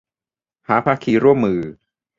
[0.67, 1.59] หาภาคีมาร่วมมือ